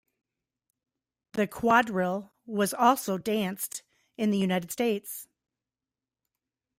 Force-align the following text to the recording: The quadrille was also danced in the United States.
The 1.33 1.45
quadrille 1.45 2.33
was 2.47 2.73
also 2.73 3.19
danced 3.19 3.83
in 4.17 4.31
the 4.31 4.37
United 4.39 4.71
States. 4.71 5.27